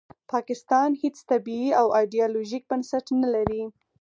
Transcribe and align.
پاکستان 0.31 0.89
هیڅ 1.01 1.15
طبیعي 1.31 1.69
او 1.79 1.87
ایډیالوژیک 1.99 2.63
بنسټ 2.71 3.05
نلري 3.21 3.63